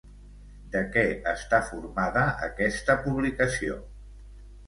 [0.75, 1.03] De què
[1.33, 3.77] està formada aquesta publicació?